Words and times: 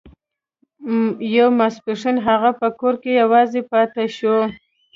يو 1.35 1.47
ماسپښين 1.59 2.17
هغه 2.27 2.49
په 2.59 2.67
کور 2.79 2.95
کې 3.03 3.11
يوازې 3.21 3.61
پاتې 3.71 4.05
شو. 4.17 4.35